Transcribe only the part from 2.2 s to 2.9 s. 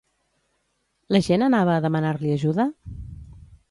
ajuda?